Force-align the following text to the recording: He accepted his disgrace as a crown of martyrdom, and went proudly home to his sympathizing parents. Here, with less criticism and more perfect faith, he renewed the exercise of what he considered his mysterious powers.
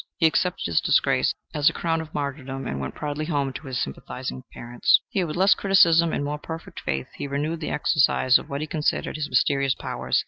He 0.17 0.25
accepted 0.25 0.65
his 0.65 0.81
disgrace 0.81 1.31
as 1.53 1.69
a 1.69 1.73
crown 1.73 2.01
of 2.01 2.11
martyrdom, 2.11 2.65
and 2.65 2.79
went 2.79 2.95
proudly 2.95 3.25
home 3.25 3.53
to 3.53 3.67
his 3.67 3.77
sympathizing 3.79 4.41
parents. 4.51 4.99
Here, 5.09 5.27
with 5.27 5.35
less 5.35 5.53
criticism 5.53 6.11
and 6.11 6.23
more 6.25 6.39
perfect 6.39 6.79
faith, 6.79 7.09
he 7.13 7.27
renewed 7.27 7.59
the 7.59 7.69
exercise 7.69 8.39
of 8.39 8.49
what 8.49 8.61
he 8.61 8.65
considered 8.65 9.15
his 9.15 9.29
mysterious 9.29 9.75
powers. 9.75 10.19